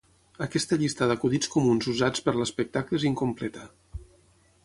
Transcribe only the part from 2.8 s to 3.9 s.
és incompleta.